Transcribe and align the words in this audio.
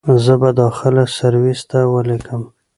زه 0.25 0.33
به 0.41 0.49
داخله 0.61 1.03
سرويس 1.15 1.61
ته 1.69 1.79
وليکم. 1.93 2.41